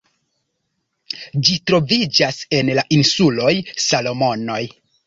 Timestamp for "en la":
2.61-2.89